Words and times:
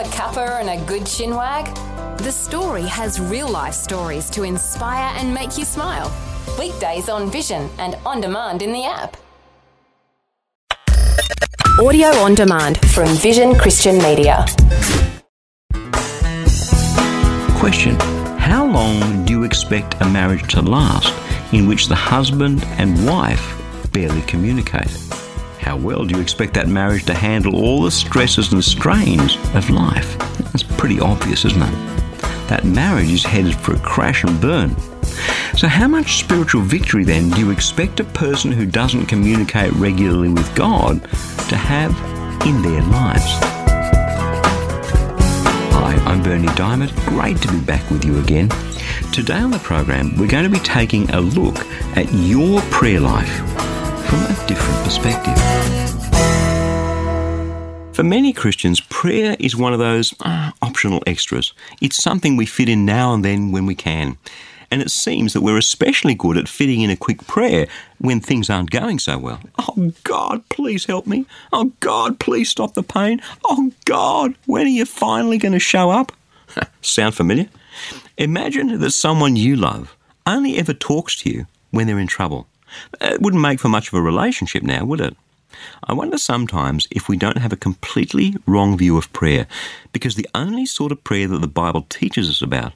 a 0.00 0.04
cuppa 0.04 0.60
and 0.60 0.70
a 0.70 0.82
good 0.86 1.02
chinwag? 1.02 1.66
The 2.18 2.32
story 2.32 2.84
has 2.84 3.20
real 3.20 3.48
life 3.50 3.74
stories 3.74 4.30
to 4.30 4.44
inspire 4.44 5.14
and 5.18 5.34
make 5.34 5.58
you 5.58 5.64
smile. 5.66 6.10
Weekdays 6.58 7.10
on 7.10 7.30
Vision 7.30 7.68
and 7.78 7.96
on 8.06 8.22
demand 8.22 8.62
in 8.62 8.72
the 8.72 8.84
app. 8.84 9.18
Audio 11.78 12.08
on 12.24 12.34
demand 12.34 12.78
from 12.90 13.08
Vision 13.08 13.54
Christian 13.54 13.98
Media. 13.98 14.46
Question 17.58 17.94
How 18.38 18.66
long 18.66 19.26
do 19.26 19.34
you 19.34 19.44
expect 19.44 20.00
a 20.00 20.08
marriage 20.08 20.50
to 20.54 20.62
last 20.62 21.12
in 21.52 21.68
which 21.68 21.88
the 21.88 21.94
husband 21.94 22.64
and 22.78 23.06
wife 23.06 23.44
barely 23.92 24.22
communicate? 24.22 24.90
How 25.60 25.76
well 25.76 26.06
do 26.06 26.16
you 26.16 26.22
expect 26.22 26.54
that 26.54 26.68
marriage 26.68 27.04
to 27.04 27.14
handle 27.14 27.54
all 27.54 27.82
the 27.82 27.90
stresses 27.90 28.50
and 28.50 28.64
strains 28.64 29.36
of 29.54 29.68
life? 29.68 30.16
That's 30.38 30.62
pretty 30.62 30.98
obvious, 30.98 31.44
isn't 31.44 31.62
it? 31.62 31.74
That 32.48 32.64
marriage 32.64 33.12
is 33.12 33.24
headed 33.24 33.54
for 33.54 33.74
a 33.74 33.78
crash 33.78 34.24
and 34.24 34.40
burn. 34.40 34.74
So, 35.58 35.68
how 35.68 35.86
much 35.86 36.18
spiritual 36.18 36.62
victory 36.62 37.04
then 37.04 37.28
do 37.28 37.40
you 37.40 37.50
expect 37.50 38.00
a 38.00 38.04
person 38.04 38.50
who 38.50 38.64
doesn't 38.64 39.04
communicate 39.06 39.70
regularly 39.74 40.30
with 40.30 40.52
God 40.54 41.02
to 41.50 41.56
have 41.56 41.90
in 42.46 42.62
their 42.62 42.82
lives? 42.84 43.30
Hi, 45.74 45.94
I'm 46.06 46.22
Berni 46.22 46.48
Dymet. 46.48 46.90
Great 47.06 47.36
to 47.42 47.52
be 47.52 47.60
back 47.60 47.88
with 47.90 48.06
you 48.06 48.18
again. 48.18 48.48
Today 49.12 49.38
on 49.38 49.50
the 49.50 49.58
program, 49.58 50.16
we're 50.16 50.26
going 50.26 50.44
to 50.44 50.50
be 50.50 50.64
taking 50.64 51.10
a 51.10 51.20
look 51.20 51.58
at 51.96 52.10
your 52.14 52.62
prayer 52.62 53.00
life 53.00 53.69
from 54.10 54.22
a 54.24 54.46
different 54.48 54.84
perspective. 54.84 55.38
For 57.94 58.02
many 58.02 58.32
Christians, 58.32 58.80
prayer 58.80 59.36
is 59.38 59.54
one 59.54 59.72
of 59.72 59.78
those 59.78 60.12
uh, 60.20 60.50
optional 60.62 61.00
extras. 61.06 61.52
It's 61.80 62.02
something 62.02 62.36
we 62.36 62.46
fit 62.46 62.68
in 62.68 62.84
now 62.84 63.14
and 63.14 63.24
then 63.24 63.52
when 63.52 63.66
we 63.66 63.76
can. 63.76 64.18
And 64.68 64.82
it 64.82 64.90
seems 64.90 65.32
that 65.32 65.42
we're 65.42 65.58
especially 65.58 66.14
good 66.14 66.36
at 66.36 66.48
fitting 66.48 66.80
in 66.80 66.90
a 66.90 66.96
quick 66.96 67.24
prayer 67.28 67.68
when 67.98 68.20
things 68.20 68.50
aren't 68.50 68.70
going 68.70 68.98
so 68.98 69.16
well. 69.16 69.40
Oh 69.58 69.92
God, 70.02 70.48
please 70.48 70.86
help 70.86 71.06
me. 71.06 71.26
Oh 71.52 71.72
God, 71.78 72.18
please 72.18 72.48
stop 72.48 72.74
the 72.74 72.82
pain. 72.82 73.20
Oh 73.44 73.70
God, 73.84 74.34
when 74.46 74.66
are 74.66 74.70
you 74.70 74.86
finally 74.86 75.38
going 75.38 75.52
to 75.52 75.60
show 75.60 75.90
up? 75.90 76.10
Sound 76.82 77.14
familiar? 77.14 77.48
Imagine 78.16 78.80
that 78.80 78.90
someone 78.90 79.36
you 79.36 79.54
love 79.54 79.96
only 80.26 80.58
ever 80.58 80.72
talks 80.72 81.16
to 81.18 81.30
you 81.30 81.46
when 81.70 81.86
they're 81.86 81.98
in 81.98 82.08
trouble. 82.08 82.48
It 83.00 83.20
wouldn't 83.20 83.42
make 83.42 83.60
for 83.60 83.68
much 83.68 83.88
of 83.88 83.94
a 83.94 84.02
relationship 84.02 84.62
now, 84.62 84.84
would 84.84 85.00
it? 85.00 85.16
I 85.84 85.92
wonder 85.92 86.16
sometimes 86.16 86.86
if 86.90 87.08
we 87.08 87.16
don't 87.16 87.38
have 87.38 87.52
a 87.52 87.56
completely 87.56 88.36
wrong 88.46 88.78
view 88.78 88.96
of 88.96 89.12
prayer, 89.12 89.46
because 89.92 90.14
the 90.14 90.28
only 90.34 90.64
sort 90.64 90.92
of 90.92 91.04
prayer 91.04 91.28
that 91.28 91.40
the 91.40 91.48
Bible 91.48 91.86
teaches 91.88 92.28
us 92.30 92.40
about 92.40 92.72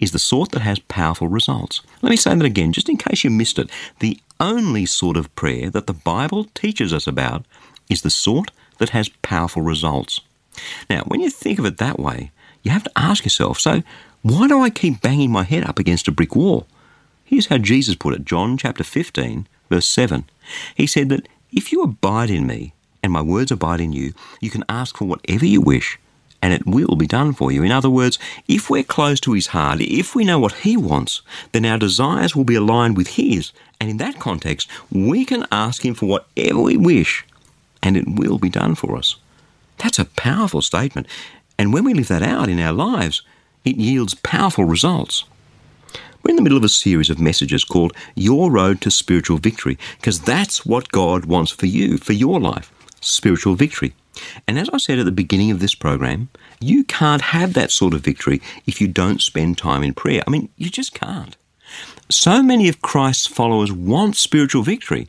is 0.00 0.12
the 0.12 0.18
sort 0.18 0.52
that 0.52 0.62
has 0.62 0.78
powerful 0.78 1.28
results. 1.28 1.80
Let 2.02 2.10
me 2.10 2.16
say 2.16 2.34
that 2.34 2.44
again, 2.44 2.72
just 2.72 2.88
in 2.88 2.96
case 2.96 3.24
you 3.24 3.30
missed 3.30 3.58
it. 3.58 3.70
The 4.00 4.20
only 4.38 4.86
sort 4.86 5.16
of 5.16 5.34
prayer 5.34 5.70
that 5.70 5.86
the 5.86 5.92
Bible 5.92 6.44
teaches 6.54 6.92
us 6.92 7.06
about 7.06 7.44
is 7.88 8.02
the 8.02 8.10
sort 8.10 8.50
that 8.78 8.90
has 8.90 9.08
powerful 9.22 9.62
results. 9.62 10.20
Now, 10.88 11.02
when 11.04 11.20
you 11.20 11.30
think 11.30 11.58
of 11.58 11.64
it 11.64 11.78
that 11.78 11.98
way, 11.98 12.30
you 12.62 12.70
have 12.70 12.84
to 12.84 12.92
ask 12.96 13.24
yourself 13.24 13.58
so, 13.58 13.82
why 14.22 14.48
do 14.48 14.60
I 14.60 14.70
keep 14.70 15.00
banging 15.00 15.30
my 15.30 15.44
head 15.44 15.64
up 15.64 15.78
against 15.78 16.08
a 16.08 16.12
brick 16.12 16.34
wall? 16.34 16.66
Here's 17.28 17.48
how 17.48 17.58
Jesus 17.58 17.94
put 17.94 18.14
it 18.14 18.24
John 18.24 18.56
chapter 18.56 18.82
15, 18.82 19.46
verse 19.68 19.86
7. 19.86 20.24
He 20.74 20.86
said 20.86 21.10
that 21.10 21.28
if 21.52 21.72
you 21.72 21.82
abide 21.82 22.30
in 22.30 22.46
me 22.46 22.72
and 23.02 23.12
my 23.12 23.20
words 23.20 23.52
abide 23.52 23.82
in 23.82 23.92
you, 23.92 24.14
you 24.40 24.48
can 24.48 24.64
ask 24.66 24.96
for 24.96 25.04
whatever 25.04 25.44
you 25.44 25.60
wish 25.60 25.98
and 26.40 26.54
it 26.54 26.66
will 26.66 26.96
be 26.96 27.06
done 27.06 27.34
for 27.34 27.52
you. 27.52 27.62
In 27.62 27.70
other 27.70 27.90
words, 27.90 28.18
if 28.48 28.70
we're 28.70 28.82
close 28.82 29.20
to 29.20 29.34
His 29.34 29.48
heart, 29.48 29.82
if 29.82 30.14
we 30.14 30.24
know 30.24 30.38
what 30.38 30.54
He 30.54 30.74
wants, 30.78 31.20
then 31.52 31.66
our 31.66 31.76
desires 31.76 32.34
will 32.34 32.44
be 32.44 32.54
aligned 32.54 32.96
with 32.96 33.08
His. 33.08 33.52
And 33.78 33.90
in 33.90 33.98
that 33.98 34.18
context, 34.18 34.66
we 34.90 35.26
can 35.26 35.44
ask 35.52 35.84
Him 35.84 35.92
for 35.92 36.06
whatever 36.06 36.62
we 36.62 36.78
wish, 36.78 37.26
and 37.82 37.94
it 37.94 38.08
will 38.08 38.38
be 38.38 38.48
done 38.48 38.74
for 38.74 38.96
us. 38.96 39.16
That's 39.76 39.98
a 39.98 40.06
powerful 40.06 40.62
statement. 40.62 41.06
And 41.58 41.74
when 41.74 41.84
we 41.84 41.92
live 41.92 42.08
that 42.08 42.22
out 42.22 42.48
in 42.48 42.58
our 42.58 42.72
lives, 42.72 43.20
it 43.66 43.76
yields 43.76 44.14
powerful 44.14 44.64
results. 44.64 45.24
We're 46.28 46.32
in 46.32 46.36
the 46.36 46.42
middle 46.42 46.58
of 46.58 46.64
a 46.64 46.68
series 46.68 47.08
of 47.08 47.18
messages 47.18 47.64
called 47.64 47.94
Your 48.14 48.50
Road 48.50 48.82
to 48.82 48.90
Spiritual 48.90 49.38
Victory, 49.38 49.78
because 49.96 50.20
that's 50.20 50.66
what 50.66 50.92
God 50.92 51.24
wants 51.24 51.50
for 51.50 51.64
you, 51.64 51.96
for 51.96 52.12
your 52.12 52.38
life 52.38 52.70
spiritual 53.00 53.54
victory. 53.54 53.94
And 54.46 54.58
as 54.58 54.68
I 54.68 54.76
said 54.76 54.98
at 54.98 55.06
the 55.06 55.10
beginning 55.10 55.50
of 55.50 55.60
this 55.60 55.74
program, 55.74 56.28
you 56.60 56.84
can't 56.84 57.22
have 57.22 57.54
that 57.54 57.70
sort 57.70 57.94
of 57.94 58.02
victory 58.02 58.42
if 58.66 58.78
you 58.78 58.88
don't 58.88 59.22
spend 59.22 59.56
time 59.56 59.82
in 59.82 59.94
prayer. 59.94 60.22
I 60.26 60.30
mean, 60.30 60.50
you 60.58 60.68
just 60.68 60.92
can't. 60.92 61.34
So 62.10 62.42
many 62.42 62.68
of 62.68 62.82
Christ's 62.82 63.26
followers 63.26 63.72
want 63.72 64.14
spiritual 64.14 64.62
victory, 64.62 65.08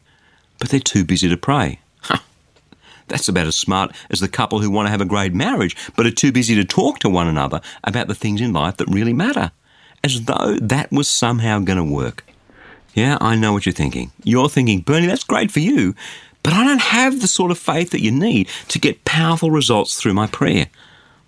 but 0.58 0.70
they're 0.70 0.80
too 0.80 1.04
busy 1.04 1.28
to 1.28 1.36
pray. 1.36 1.80
That's 3.10 3.28
about 3.28 3.48
as 3.48 3.58
smart 3.58 3.94
as 4.10 4.22
the 4.22 4.30
couple 4.30 4.60
who 4.60 4.72
want 4.72 4.86
to 4.86 4.92
have 4.92 5.02
a 5.02 5.06
great 5.06 5.34
marriage, 5.34 5.76
but 5.98 6.06
are 6.06 6.12
too 6.12 6.32
busy 6.32 6.56
to 6.56 6.64
talk 6.64 7.00
to 7.00 7.10
one 7.10 7.28
another 7.28 7.60
about 7.84 8.08
the 8.08 8.16
things 8.16 8.40
in 8.40 8.54
life 8.54 8.78
that 8.78 8.88
really 8.88 9.14
matter, 9.14 9.52
as 10.04 10.24
though 10.24 10.58
that 10.62 10.92
was 10.92 11.08
somehow 11.08 11.60
going 11.60 11.78
to 11.78 11.84
work. 11.84 12.26
Yeah, 12.94 13.18
I 13.22 13.36
know 13.36 13.54
what 13.54 13.66
you're 13.66 13.74
thinking. 13.74 14.12
You're 14.24 14.50
thinking, 14.50 14.82
Berni, 14.82 15.08
that's 15.08 15.24
great 15.24 15.52
for 15.52 15.60
you, 15.60 15.96
but 16.44 16.54
I 16.54 16.64
don't 16.64 16.82
have 16.82 17.22
the 17.22 17.28
sort 17.28 17.52
of 17.52 17.60
faith 17.60 17.92
that 17.92 18.02
you 18.02 18.12
need 18.12 18.48
to 18.70 18.80
get 18.80 19.06
powerful 19.06 19.52
results 19.52 19.96
through 19.96 20.14
my 20.14 20.28
prayer. 20.28 20.68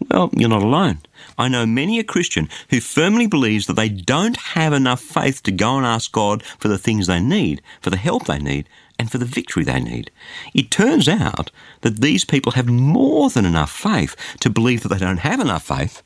Well, 0.09 0.29
you're 0.33 0.49
not 0.49 0.63
alone. 0.63 0.99
I 1.37 1.47
know 1.47 1.65
many 1.65 1.99
a 1.99 2.03
Christian 2.03 2.49
who 2.69 2.79
firmly 2.79 3.27
believes 3.27 3.67
that 3.67 3.75
they 3.75 3.89
don't 3.89 4.37
have 4.37 4.73
enough 4.73 4.99
faith 4.99 5.43
to 5.43 5.51
go 5.51 5.77
and 5.77 5.85
ask 5.85 6.11
God 6.11 6.43
for 6.43 6.67
the 6.67 6.77
things 6.77 7.07
they 7.07 7.19
need, 7.19 7.61
for 7.81 7.89
the 7.89 7.97
help 7.97 8.25
they 8.25 8.39
need, 8.39 8.67
and 8.97 9.11
for 9.11 9.17
the 9.17 9.25
victory 9.25 9.63
they 9.63 9.79
need. 9.79 10.11
It 10.53 10.71
turns 10.71 11.07
out 11.07 11.51
that 11.81 12.01
these 12.01 12.25
people 12.25 12.53
have 12.53 12.67
more 12.67 13.29
than 13.29 13.45
enough 13.45 13.71
faith 13.71 14.15
to 14.39 14.49
believe 14.49 14.83
that 14.83 14.89
they 14.89 14.97
don't 14.97 15.17
have 15.17 15.39
enough 15.39 15.63
faith, 15.63 16.01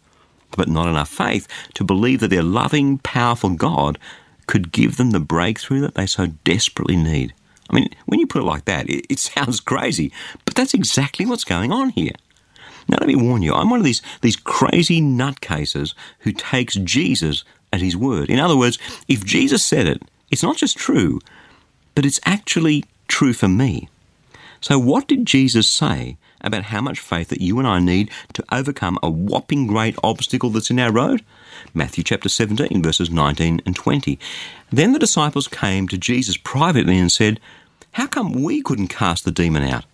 but 0.55 0.67
not 0.67 0.87
enough 0.87 1.09
faith 1.09 1.47
to 1.73 1.83
believe 1.83 2.19
that 2.19 2.29
their 2.29 2.43
loving, 2.43 2.97
powerful 2.99 3.51
God 3.51 3.97
could 4.47 4.71
give 4.71 4.97
them 4.97 5.11
the 5.11 5.19
breakthrough 5.19 5.81
that 5.81 5.95
they 5.95 6.05
so 6.05 6.27
desperately 6.43 6.95
need. 6.95 7.33
I 7.69 7.75
mean, 7.75 7.89
when 8.05 8.19
you 8.19 8.27
put 8.27 8.41
it 8.41 8.45
like 8.45 8.65
that, 8.65 8.89
it, 8.89 9.05
it 9.09 9.19
sounds 9.19 9.59
crazy, 9.59 10.11
but 10.45 10.55
that's 10.55 10.73
exactly 10.73 11.25
what's 11.25 11.43
going 11.43 11.71
on 11.71 11.89
here. 11.89 12.13
Now, 12.87 12.97
let 12.99 13.07
me 13.07 13.15
warn 13.15 13.41
you, 13.41 13.53
I'm 13.53 13.69
one 13.69 13.79
of 13.79 13.85
these, 13.85 14.01
these 14.21 14.35
crazy 14.35 15.01
nutcases 15.01 15.95
who 16.19 16.31
takes 16.31 16.75
Jesus 16.75 17.43
at 17.73 17.81
his 17.81 17.97
word. 17.97 18.29
In 18.29 18.39
other 18.39 18.55
words, 18.55 18.77
if 19.07 19.25
Jesus 19.25 19.65
said 19.65 19.87
it, 19.87 20.03
it's 20.29 20.43
not 20.43 20.57
just 20.57 20.77
true, 20.77 21.19
but 21.95 22.05
it's 22.05 22.19
actually 22.25 22.85
true 23.07 23.33
for 23.33 23.47
me. 23.47 23.89
So, 24.61 24.77
what 24.77 25.07
did 25.07 25.25
Jesus 25.25 25.67
say 25.67 26.17
about 26.41 26.63
how 26.63 26.81
much 26.81 26.99
faith 26.99 27.29
that 27.29 27.41
you 27.41 27.59
and 27.59 27.67
I 27.67 27.79
need 27.79 28.11
to 28.33 28.43
overcome 28.51 28.99
a 29.01 29.09
whopping 29.09 29.67
great 29.67 29.95
obstacle 30.03 30.49
that's 30.49 30.69
in 30.69 30.79
our 30.79 30.91
road? 30.91 31.23
Matthew 31.73 32.03
chapter 32.03 32.29
17, 32.29 32.81
verses 32.81 33.09
19 33.09 33.61
and 33.65 33.75
20. 33.75 34.19
Then 34.71 34.93
the 34.93 34.99
disciples 34.99 35.47
came 35.47 35.87
to 35.87 35.97
Jesus 35.97 36.37
privately 36.37 36.97
and 36.97 37.11
said, 37.11 37.39
How 37.93 38.07
come 38.07 38.43
we 38.43 38.61
couldn't 38.61 38.87
cast 38.87 39.25
the 39.25 39.31
demon 39.31 39.63
out? 39.63 39.85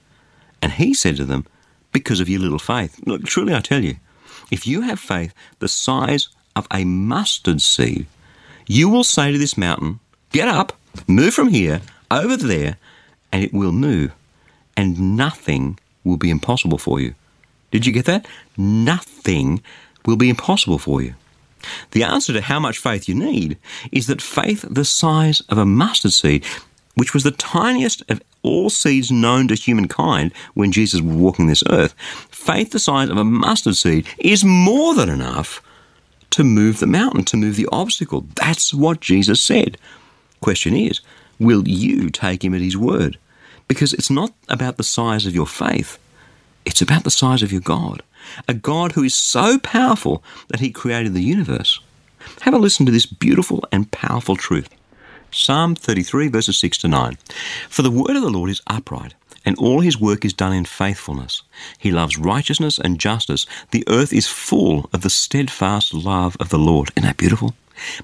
And 0.61 0.73
he 0.73 0.93
said 0.93 1.17
to 1.17 1.25
them, 1.25 1.45
Because 1.91 2.19
of 2.19 2.29
your 2.29 2.39
little 2.39 2.59
faith. 2.59 2.99
Look, 3.05 3.23
truly 3.25 3.53
I 3.53 3.59
tell 3.59 3.83
you, 3.83 3.97
if 4.51 4.67
you 4.67 4.81
have 4.81 4.99
faith 4.99 5.33
the 5.59 5.67
size 5.67 6.29
of 6.55 6.67
a 6.71 6.83
mustard 6.83 7.61
seed, 7.61 8.05
you 8.67 8.89
will 8.89 9.03
say 9.03 9.31
to 9.31 9.37
this 9.37 9.57
mountain, 9.57 9.99
Get 10.31 10.47
up, 10.47 10.73
move 11.07 11.33
from 11.33 11.49
here 11.49 11.81
over 12.09 12.37
there, 12.37 12.77
and 13.31 13.43
it 13.43 13.53
will 13.53 13.71
move, 13.71 14.11
and 14.75 15.17
nothing 15.17 15.79
will 16.03 16.17
be 16.17 16.29
impossible 16.29 16.77
for 16.77 16.99
you. 16.99 17.15
Did 17.71 17.85
you 17.85 17.93
get 17.93 18.05
that? 18.05 18.25
Nothing 18.57 19.61
will 20.05 20.17
be 20.17 20.29
impossible 20.29 20.77
for 20.77 21.01
you. 21.01 21.15
The 21.91 22.03
answer 22.03 22.33
to 22.33 22.41
how 22.41 22.59
much 22.59 22.79
faith 22.79 23.07
you 23.07 23.15
need 23.15 23.57
is 23.91 24.07
that 24.07 24.21
faith 24.21 24.65
the 24.69 24.85
size 24.85 25.41
of 25.41 25.57
a 25.57 25.65
mustard 25.65 26.13
seed, 26.13 26.43
which 26.95 27.13
was 27.13 27.23
the 27.23 27.31
tiniest 27.31 28.03
of 28.09 28.21
all 28.41 28.69
seeds 28.69 29.11
known 29.11 29.47
to 29.47 29.55
humankind 29.55 30.33
when 30.55 30.71
Jesus 30.71 31.01
was 31.01 31.15
walking 31.15 31.47
this 31.47 31.63
earth, 31.69 31.93
faith 32.29 32.71
the 32.71 32.79
size 32.79 33.09
of 33.09 33.17
a 33.17 33.23
mustard 33.23 33.77
seed 33.77 34.07
is 34.17 34.43
more 34.43 34.95
than 34.95 35.09
enough 35.09 35.61
to 36.31 36.43
move 36.43 36.79
the 36.79 36.87
mountain, 36.87 37.23
to 37.25 37.37
move 37.37 37.55
the 37.55 37.69
obstacle. 37.71 38.25
That's 38.35 38.73
what 38.73 39.01
Jesus 39.01 39.43
said. 39.43 39.77
Question 40.41 40.75
is, 40.75 41.01
will 41.39 41.67
you 41.67 42.09
take 42.09 42.43
him 42.43 42.55
at 42.55 42.61
his 42.61 42.77
word? 42.77 43.17
Because 43.71 43.93
it's 43.93 44.09
not 44.09 44.33
about 44.49 44.75
the 44.75 44.83
size 44.83 45.25
of 45.25 45.33
your 45.33 45.47
faith, 45.47 45.97
it's 46.65 46.81
about 46.81 47.05
the 47.05 47.09
size 47.09 47.41
of 47.41 47.53
your 47.53 47.61
God 47.61 48.03
a 48.49 48.53
God 48.53 48.91
who 48.91 49.03
is 49.03 49.15
so 49.15 49.59
powerful 49.59 50.21
that 50.49 50.59
he 50.59 50.71
created 50.71 51.13
the 51.13 51.23
universe. 51.23 51.79
Have 52.41 52.53
a 52.53 52.57
listen 52.57 52.85
to 52.85 52.91
this 52.91 53.05
beautiful 53.05 53.63
and 53.71 53.89
powerful 53.89 54.35
truth. 54.35 54.67
Psalm 55.31 55.73
33, 55.73 56.27
verses 56.27 56.59
6 56.59 56.79
to 56.79 56.89
9. 56.89 57.17
For 57.69 57.81
the 57.81 57.89
word 57.89 58.17
of 58.17 58.23
the 58.23 58.29
Lord 58.29 58.49
is 58.49 58.61
upright, 58.67 59.13
and 59.45 59.57
all 59.57 59.79
his 59.79 59.97
work 59.97 60.25
is 60.25 60.33
done 60.33 60.51
in 60.51 60.65
faithfulness. 60.65 61.41
He 61.77 61.91
loves 61.91 62.17
righteousness 62.17 62.77
and 62.77 62.99
justice. 62.99 63.45
The 63.71 63.85
earth 63.87 64.11
is 64.11 64.27
full 64.27 64.89
of 64.91 65.01
the 65.01 65.09
steadfast 65.09 65.93
love 65.93 66.35
of 66.41 66.49
the 66.49 66.59
Lord. 66.59 66.89
Isn't 66.97 67.07
that 67.07 67.15
beautiful? 67.15 67.55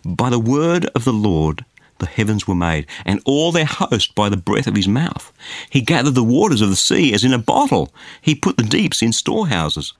By 0.06 0.30
the 0.30 0.40
word 0.40 0.86
of 0.96 1.04
the 1.04 1.12
Lord, 1.12 1.66
the 1.99 2.05
heavens 2.05 2.47
were 2.47 2.55
made, 2.55 2.85
and 3.05 3.21
all 3.25 3.51
their 3.51 3.65
host 3.65 4.15
by 4.15 4.29
the 4.29 4.38
breath 4.38 4.67
of 4.67 4.75
his 4.75 4.88
mouth. 4.88 5.31
He 5.69 5.81
gathered 5.81 6.15
the 6.15 6.23
waters 6.23 6.61
of 6.61 6.69
the 6.69 6.75
sea 6.75 7.13
as 7.13 7.23
in 7.23 7.33
a 7.33 7.38
bottle. 7.38 7.94
He 8.21 8.35
put 8.35 8.57
the 8.57 8.63
deeps 8.63 9.01
in 9.01 9.13
storehouses. 9.13 9.94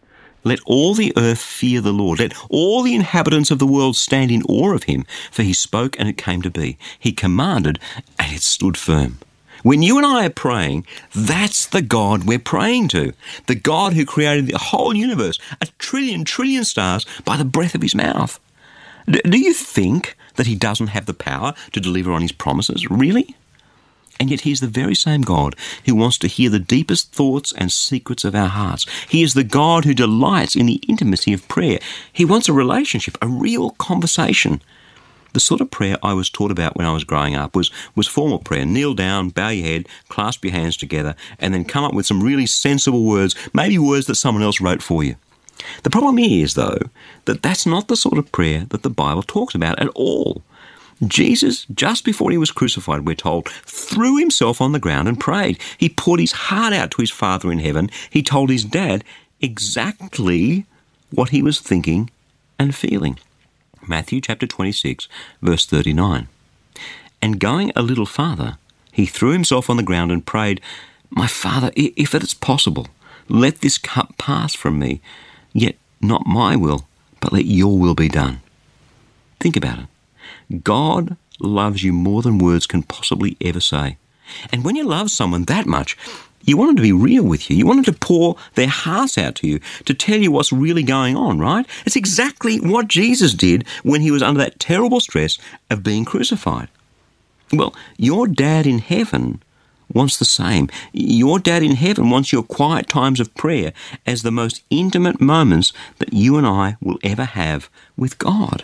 Let 0.44 0.60
all 0.66 0.94
the 0.94 1.14
earth 1.18 1.42
fear 1.42 1.82
the 1.82 1.92
Lord. 1.92 2.20
Let 2.20 2.34
all 2.50 2.82
the 2.82 2.96
inhabitants 2.96 3.52
of 3.52 3.60
the 3.60 3.68
world 3.68 3.96
stand 3.96 4.32
in 4.32 4.44
awe 4.44 4.74
of 4.74 4.84
him. 4.84 5.06
For 5.32 5.44
he 5.44 5.54
spoke 5.54 6.00
and 6.00 6.08
it 6.08 6.18
came 6.18 6.42
to 6.42 6.50
be. 6.50 6.78
He 6.98 7.12
commanded 7.12 7.80
and 8.18 8.34
it 8.34 8.42
stood 8.42 8.78
firm. 8.78 9.20
When 9.64 9.82
you 9.82 9.98
and 9.98 10.06
I 10.06 10.26
are 10.26 10.30
praying, 10.30 10.86
that's 11.14 11.66
the 11.66 11.82
God 11.82 12.26
we're 12.26 12.40
praying 12.40 12.90
to. 12.90 13.14
The 13.48 13.56
God 13.56 13.94
who 13.94 14.06
created 14.06 14.48
the 14.48 14.58
whole 14.58 14.96
universe, 14.96 15.40
a 15.60 15.68
trillion, 15.80 16.24
trillion 16.24 16.64
stars, 16.64 17.06
by 17.26 17.38
the 17.38 17.46
breath 17.46 17.76
of 17.76 17.82
his 17.82 17.96
mouth. 17.96 18.40
do 19.08 19.38
you 19.38 19.54
think 19.54 20.16
that 20.38 20.48
he 20.48 20.56
doesn't 20.56 20.88
have 20.88 21.06
the 21.06 21.14
power 21.14 21.54
to 21.74 21.80
deliver 21.80 22.12
on 22.12 22.22
his 22.22 22.32
promises? 22.32 22.90
Really? 22.90 23.36
And 24.20 24.32
yet, 24.32 24.42
He's 24.42 24.60
the 24.60 24.68
very 24.68 24.96
same 24.96 25.22
God 25.22 25.56
who 25.86 25.96
wants 25.96 26.18
to 26.20 26.28
hear 26.28 26.50
the 26.50 26.60
deepest 26.60 27.12
thoughts 27.12 27.54
and 27.54 27.72
secrets 27.72 28.24
of 28.24 28.36
our 28.36 28.48
hearts. 28.48 28.86
He 29.08 29.24
is 29.24 29.34
the 29.34 29.44
God 29.44 29.86
who 29.86 29.94
delights 29.94 30.56
in 30.56 30.66
the 30.66 30.82
intimacy 30.88 31.34
of 31.34 31.48
prayer. 31.48 31.80
He 32.12 32.26
wants 32.26 32.50
a 32.50 32.54
relationship, 32.54 33.18
a 33.22 33.28
real 33.28 33.72
conversation. 33.72 34.62
The 35.34 35.40
sort 35.40 35.62
of 35.62 35.70
prayer 35.70 35.98
I 36.02 36.14
was 36.14 36.30
taught 36.30 36.52
about 36.52 36.76
when 36.76 36.88
I 36.88 36.94
was 36.94 37.04
growing 37.04 37.36
up 37.36 37.56
was, 37.56 37.70
was 37.96 38.08
formal 38.08 38.40
prayer. 38.40 38.66
Kneel 38.66 38.96
down, 38.96 39.30
bow 39.30 39.50
your 39.50 39.68
head, 39.68 39.88
clasp 40.10 40.44
your 40.44 40.54
hands 40.54 40.78
together, 40.78 41.16
and 41.38 41.54
then 41.54 41.64
come 41.64 41.84
up 41.84 41.94
with 41.94 42.08
some 42.08 42.24
really 42.24 42.48
sensible 42.48 43.06
words, 43.06 43.36
maybe 43.54 43.78
words 43.78 44.08
that 44.08 44.16
someone 44.16 44.44
else 44.44 44.60
wrote 44.60 44.82
for 44.82 45.04
you. 45.04 45.16
The 45.84 45.90
problem 45.90 46.20
is, 46.20 46.54
though, 46.54 46.80
that 47.26 47.42
that's 47.42 47.66
not 47.66 47.88
the 47.88 47.96
sort 47.96 48.18
of 48.18 48.32
prayer 48.32 48.66
that 48.70 48.84
the 48.84 48.90
Bible 48.90 49.24
talks 49.24 49.56
about 49.56 49.80
at 49.80 49.90
all. 49.90 50.44
Jesus, 51.06 51.66
just 51.74 52.04
before 52.04 52.32
he 52.32 52.38
was 52.38 52.52
crucified, 52.52 53.06
we're 53.06 53.16
told, 53.16 53.50
threw 53.50 54.18
himself 54.18 54.60
on 54.62 54.72
the 54.72 54.80
ground 54.80 55.08
and 55.08 55.20
prayed. 55.20 55.60
He 55.78 55.90
poured 55.90 56.20
his 56.20 56.32
heart 56.32 56.74
out 56.74 56.92
to 56.92 57.02
his 57.02 57.12
Father 57.12 57.52
in 57.52 57.60
heaven. 57.60 57.90
He 58.10 58.24
told 58.24 58.50
his 58.50 58.64
dad 58.64 59.04
exactly 59.40 60.66
what 61.12 61.30
he 61.30 61.44
was 61.44 61.60
thinking 61.60 62.10
and 62.58 62.74
feeling. 62.74 63.20
Matthew 63.88 64.22
chapter 64.22 64.48
26, 64.48 65.08
verse 65.42 65.66
39. 65.66 66.28
And 67.22 67.40
going 67.40 67.72
a 67.76 67.82
little 67.82 68.06
farther, 68.06 68.58
he 68.92 69.06
threw 69.06 69.32
himself 69.32 69.70
on 69.70 69.78
the 69.78 69.84
ground 69.84 70.12
and 70.12 70.26
prayed, 70.26 70.62
My 71.10 71.28
Father, 71.28 71.72
if 71.76 72.16
it 72.16 72.24
is 72.24 72.34
possible, 72.34 72.88
let 73.30 73.62
this 73.62 73.78
cup 73.78 74.18
pass 74.18 74.56
from 74.56 74.80
me, 74.80 75.02
yet 75.60 75.76
not 76.02 76.26
my 76.26 76.56
will, 76.56 76.88
but 77.20 77.34
let 77.34 77.46
your 77.46 77.78
will 77.78 77.96
be 77.96 78.08
done. 78.08 78.42
Think 79.40 79.56
about 79.56 79.80
it. 79.80 80.64
God 80.64 81.18
loves 81.40 81.84
you 81.84 81.94
more 81.94 82.22
than 82.22 82.38
words 82.38 82.68
can 82.68 82.84
possibly 82.84 83.38
ever 83.42 83.60
say. 83.60 83.98
And 84.52 84.64
when 84.64 84.76
you 84.76 84.84
love 84.84 85.10
someone 85.10 85.46
that 85.46 85.66
much, 85.66 85.98
you 86.44 86.58
want 86.58 86.70
them 86.70 86.76
to 86.78 86.82
be 86.82 86.94
real 86.94 87.24
with 87.24 87.50
you. 87.50 87.58
You 87.58 87.66
want 87.66 87.86
them 87.86 87.94
to 87.94 88.00
pour 88.00 88.38
their 88.56 88.68
hearts 88.68 89.18
out 89.18 89.36
to 89.36 89.48
you, 89.48 89.60
to 89.86 89.94
tell 89.94 90.20
you 90.20 90.32
what's 90.32 90.54
really 90.54 90.84
going 90.84 91.16
on, 91.16 91.40
right? 91.40 91.66
It's 91.86 91.96
exactly 91.96 92.60
what 92.60 92.88
Jesus 92.88 93.34
did 93.34 93.68
when 93.84 94.02
he 94.02 94.12
was 94.12 94.24
under 94.24 94.40
that 94.40 94.60
terrible 94.60 95.00
stress 95.00 95.38
of 95.70 95.84
being 95.84 96.06
crucified. 96.06 96.70
Well, 97.52 97.76
your 97.98 98.28
dad 98.28 98.66
in 98.68 98.80
heaven 98.80 99.42
wants 99.94 100.18
the 100.18 100.26
same. 100.26 100.70
Your 100.94 101.40
dad 101.40 101.64
in 101.64 101.76
heaven 101.76 102.10
wants 102.10 102.32
your 102.32 102.44
quiet 102.44 102.88
times 102.88 103.20
of 103.20 103.34
prayer 103.36 103.74
as 104.06 104.22
the 104.22 104.32
most 104.32 104.64
intimate 104.70 105.22
moments 105.22 105.74
that 106.00 106.14
you 106.14 106.38
and 106.38 106.46
I 106.46 106.78
will 106.82 107.00
ever 107.04 107.26
have 107.26 107.70
with 107.96 108.18
God. 108.18 108.64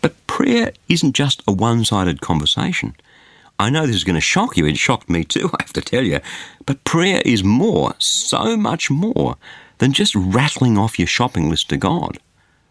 But 0.00 0.26
prayer 0.26 0.72
isn't 0.88 1.14
just 1.14 1.42
a 1.46 1.52
one 1.52 1.84
sided 1.84 2.20
conversation. 2.20 2.94
I 3.58 3.70
know 3.70 3.86
this 3.86 3.96
is 3.96 4.04
going 4.04 4.14
to 4.14 4.20
shock 4.20 4.56
you. 4.56 4.66
It 4.66 4.76
shocked 4.76 5.10
me 5.10 5.24
too, 5.24 5.50
I 5.58 5.62
have 5.62 5.72
to 5.72 5.80
tell 5.80 6.04
you. 6.04 6.20
But 6.66 6.84
prayer 6.84 7.22
is 7.24 7.42
more, 7.42 7.94
so 7.98 8.56
much 8.56 8.90
more, 8.90 9.36
than 9.78 9.92
just 9.92 10.14
rattling 10.14 10.76
off 10.76 10.98
your 10.98 11.08
shopping 11.08 11.50
list 11.50 11.68
to 11.70 11.76
God. 11.76 12.18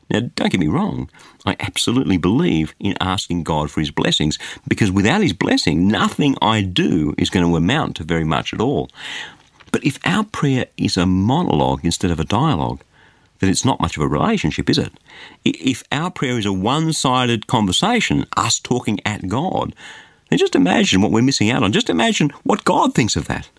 Now, 0.10 0.22
don't 0.36 0.52
get 0.52 0.60
me 0.60 0.68
wrong, 0.68 1.10
I 1.46 1.56
absolutely 1.60 2.18
believe 2.18 2.74
in 2.80 2.96
asking 3.00 3.44
God 3.44 3.70
for 3.70 3.82
His 3.82 3.92
blessings 3.92 4.38
because 4.68 4.92
without 4.92 5.22
His 5.22 5.34
blessing, 5.34 5.88
nothing 5.88 6.36
I 6.42 6.62
do 6.62 7.14
is 7.18 7.30
going 7.30 7.46
to 7.46 7.56
amount 7.56 7.98
to 7.98 8.04
very 8.04 8.24
much 8.24 8.54
at 8.54 8.62
all. 8.62 8.90
But 9.72 9.84
if 9.84 10.00
our 10.06 10.24
prayer 10.24 10.68
is 10.78 10.98
a 10.98 11.06
monologue 11.06 11.82
instead 11.84 12.12
of 12.12 12.20
a 12.20 12.26
dialogue, 12.26 12.82
then 13.40 13.50
it's 13.50 13.66
not 13.66 13.80
much 13.80 13.98
of 13.98 14.04
a 14.04 14.08
relationship, 14.08 14.70
is 14.70 14.78
it? 14.78 14.94
If 15.46 15.84
our 15.92 16.10
prayer 16.10 16.38
is 16.38 16.46
a 16.46 16.54
one 16.54 16.94
sided 16.94 17.48
conversation, 17.48 18.26
us 18.36 18.60
talking 18.60 19.00
at 19.06 19.28
God, 19.28 19.76
then 20.30 20.40
just 20.40 20.56
imagine 20.56 21.02
what 21.02 21.12
we're 21.12 21.22
missing 21.22 21.50
out 21.50 21.64
on. 21.64 21.72
Just 21.72 21.90
imagine 21.90 22.32
what 22.44 22.66
God 22.66 22.94
thinks 22.94 23.16
of 23.16 23.28
that. 23.28 23.50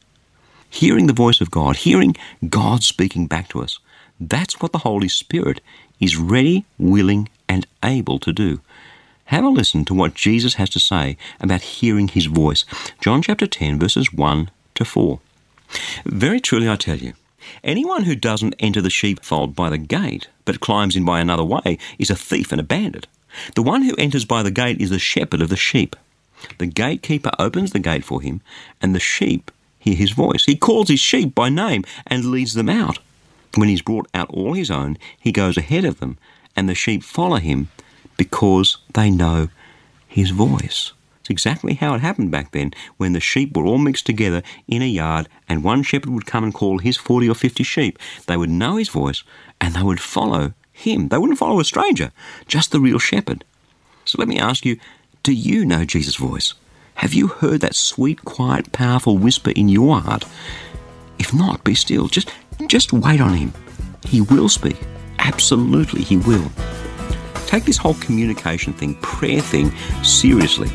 Hearing 0.70 1.06
the 1.06 1.12
voice 1.12 1.40
of 1.40 1.50
God, 1.50 1.76
hearing 1.76 2.16
God 2.48 2.82
speaking 2.82 3.26
back 3.26 3.48
to 3.50 3.62
us, 3.62 3.78
that's 4.20 4.60
what 4.60 4.72
the 4.72 4.78
Holy 4.78 5.08
Spirit 5.08 5.60
is 6.00 6.16
ready, 6.16 6.64
willing, 6.78 7.28
and 7.48 7.66
able 7.82 8.18
to 8.20 8.32
do. 8.32 8.60
Have 9.26 9.44
a 9.44 9.48
listen 9.48 9.84
to 9.86 9.94
what 9.94 10.14
Jesus 10.14 10.54
has 10.54 10.70
to 10.70 10.80
say 10.80 11.16
about 11.40 11.60
hearing 11.60 12.08
his 12.08 12.26
voice. 12.26 12.64
John 13.00 13.22
chapter 13.22 13.46
10, 13.46 13.78
verses 13.78 14.12
1 14.12 14.50
to 14.74 14.84
4. 14.84 15.20
Very 16.06 16.40
truly 16.40 16.68
I 16.68 16.76
tell 16.76 16.96
you, 16.96 17.12
Anyone 17.64 18.04
who 18.04 18.14
doesn't 18.14 18.56
enter 18.58 18.80
the 18.80 18.90
sheepfold 18.90 19.54
by 19.54 19.70
the 19.70 19.78
gate, 19.78 20.28
but 20.44 20.60
climbs 20.60 20.96
in 20.96 21.04
by 21.04 21.20
another 21.20 21.44
way, 21.44 21.78
is 21.98 22.10
a 22.10 22.16
thief 22.16 22.52
and 22.52 22.60
a 22.60 22.64
bandit. 22.64 23.06
The 23.54 23.62
one 23.62 23.82
who 23.82 23.94
enters 23.96 24.24
by 24.24 24.42
the 24.42 24.50
gate 24.50 24.80
is 24.80 24.90
the 24.90 24.98
shepherd 24.98 25.42
of 25.42 25.48
the 25.48 25.56
sheep. 25.56 25.96
The 26.58 26.66
gatekeeper 26.66 27.30
opens 27.38 27.72
the 27.72 27.78
gate 27.78 28.04
for 28.04 28.20
him, 28.20 28.40
and 28.80 28.94
the 28.94 29.00
sheep 29.00 29.50
hear 29.78 29.94
his 29.94 30.12
voice. 30.12 30.44
He 30.44 30.56
calls 30.56 30.88
his 30.88 31.00
sheep 31.00 31.34
by 31.34 31.48
name 31.48 31.84
and 32.06 32.26
leads 32.26 32.54
them 32.54 32.68
out. 32.68 32.98
When 33.58 33.69
he's 33.69 33.82
brought 33.82 34.06
out 34.14 34.31
all 34.31 34.55
his 34.55 34.70
own, 34.70 34.99
he 35.19 35.32
goes 35.32 35.56
ahead 35.56 35.84
of 35.84 35.99
them, 35.99 36.16
and 36.55 36.69
the 36.69 36.76
sheep 36.76 37.02
follow 37.02 37.38
him 37.38 37.66
because 38.16 38.78
they 38.94 39.10
know 39.10 39.49
his 40.06 40.31
voice. 40.31 40.93
It's 41.22 41.31
exactly 41.31 41.75
how 41.75 41.93
it 41.94 42.00
happened 42.00 42.31
back 42.31 42.52
then 42.52 42.70
when 42.99 43.14
the 43.14 43.20
sheep 43.20 43.56
were 43.56 43.66
all 43.66 43.78
mixed 43.78 44.06
together 44.06 44.44
in 44.69 44.81
a 44.81 44.87
yard 44.87 45.28
and 45.49 45.64
one 45.64 45.82
shepherd 45.82 46.10
would 46.10 46.25
come 46.25 46.44
and 46.44 46.55
call 46.55 46.78
his 46.78 46.96
40 46.96 47.31
or 47.31 47.34
50 47.34 47.64
sheep. 47.64 47.99
They 48.28 48.37
would 48.37 48.49
know 48.49 48.76
his 48.76 48.90
voice 48.90 49.25
and 49.60 49.75
they 49.75 49.82
would 49.82 50.00
follow 50.00 50.55
him. 50.72 51.08
They 51.08 51.19
wouldn't 51.19 51.40
follow 51.40 51.58
a 51.58 51.65
stranger, 51.65 52.12
just 52.46 52.70
the 52.70 52.79
real 52.79 53.00
shepherd. 53.00 53.44
So 54.05 54.19
let 54.20 54.29
me 54.29 54.38
ask 54.38 54.65
you 54.65 54.79
do 55.24 55.32
you 55.32 55.67
know 55.67 55.84
Jesus' 55.84 56.15
voice? 56.15 56.55
Have 56.94 57.12
you 57.12 57.27
heard 57.27 57.60
that 57.62 57.74
sweet, 57.74 58.24
quiet, 58.24 58.70
powerful 58.70 59.19
whisper 59.19 59.50
in 59.50 59.69
your 59.69 59.98
heart? 60.00 60.24
If 61.19 61.34
not, 61.34 61.65
be 61.65 61.74
still. 61.74 62.06
Just, 62.06 62.31
just 62.67 62.93
wait 62.93 63.20
on 63.20 63.34
him. 63.34 63.53
He 64.05 64.20
will 64.20 64.48
speak. 64.48 64.77
Absolutely, 65.19 66.03
he 66.03 66.17
will. 66.17 66.50
Take 67.46 67.65
this 67.65 67.77
whole 67.77 67.94
communication 67.94 68.72
thing, 68.72 68.94
prayer 68.96 69.41
thing, 69.41 69.72
seriously 70.03 70.70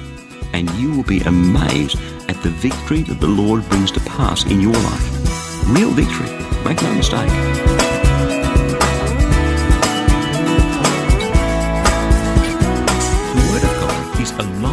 and 0.53 0.69
you 0.75 0.95
will 0.95 1.03
be 1.03 1.19
amazed 1.21 1.97
at 2.29 2.41
the 2.43 2.49
victory 2.49 3.01
that 3.03 3.19
the 3.19 3.27
Lord 3.27 3.67
brings 3.69 3.91
to 3.91 3.99
pass 4.01 4.45
in 4.45 4.61
your 4.61 4.73
life. 4.73 5.67
Real 5.67 5.89
victory, 5.89 6.29
make 6.63 6.81
no 6.81 6.93
mistake. 6.93 7.29
The 14.37 14.72